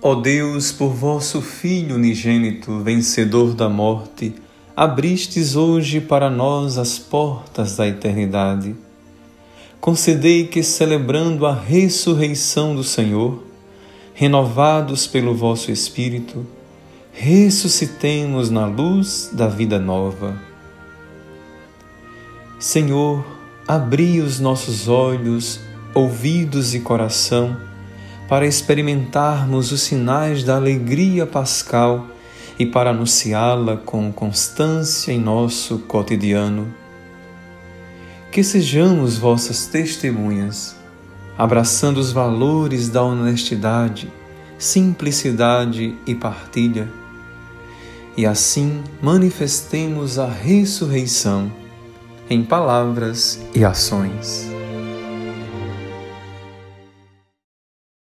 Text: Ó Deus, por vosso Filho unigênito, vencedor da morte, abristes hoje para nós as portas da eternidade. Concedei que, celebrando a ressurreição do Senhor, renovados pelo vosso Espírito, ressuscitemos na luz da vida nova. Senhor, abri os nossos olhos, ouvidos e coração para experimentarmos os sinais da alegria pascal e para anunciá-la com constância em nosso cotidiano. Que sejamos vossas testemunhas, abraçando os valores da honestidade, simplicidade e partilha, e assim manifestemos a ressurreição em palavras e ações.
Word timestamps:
Ó 0.00 0.14
Deus, 0.14 0.70
por 0.70 0.90
vosso 0.90 1.42
Filho 1.42 1.96
unigênito, 1.96 2.78
vencedor 2.78 3.52
da 3.52 3.68
morte, 3.68 4.32
abristes 4.76 5.56
hoje 5.56 6.00
para 6.00 6.30
nós 6.30 6.78
as 6.78 7.00
portas 7.00 7.74
da 7.74 7.88
eternidade. 7.88 8.76
Concedei 9.80 10.46
que, 10.46 10.62
celebrando 10.62 11.44
a 11.46 11.52
ressurreição 11.52 12.76
do 12.76 12.84
Senhor, 12.84 13.42
renovados 14.14 15.08
pelo 15.08 15.34
vosso 15.34 15.72
Espírito, 15.72 16.46
ressuscitemos 17.12 18.50
na 18.50 18.66
luz 18.66 19.30
da 19.32 19.48
vida 19.48 19.80
nova. 19.80 20.40
Senhor, 22.60 23.26
abri 23.66 24.20
os 24.20 24.38
nossos 24.38 24.86
olhos, 24.86 25.58
ouvidos 25.92 26.72
e 26.72 26.78
coração 26.78 27.56
para 28.28 28.46
experimentarmos 28.46 29.72
os 29.72 29.80
sinais 29.80 30.44
da 30.44 30.56
alegria 30.56 31.26
pascal 31.26 32.06
e 32.58 32.66
para 32.66 32.90
anunciá-la 32.90 33.78
com 33.78 34.12
constância 34.12 35.10
em 35.10 35.18
nosso 35.18 35.78
cotidiano. 35.78 36.72
Que 38.30 38.44
sejamos 38.44 39.16
vossas 39.16 39.66
testemunhas, 39.66 40.76
abraçando 41.38 41.98
os 41.98 42.12
valores 42.12 42.90
da 42.90 43.02
honestidade, 43.02 44.12
simplicidade 44.58 45.96
e 46.06 46.14
partilha, 46.14 46.88
e 48.16 48.26
assim 48.26 48.82
manifestemos 49.00 50.18
a 50.18 50.26
ressurreição 50.26 51.50
em 52.28 52.42
palavras 52.42 53.40
e 53.54 53.64
ações. 53.64 54.47